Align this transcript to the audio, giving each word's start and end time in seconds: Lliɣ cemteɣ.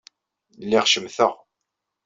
Lliɣ 0.63 0.85
cemteɣ. 0.91 1.33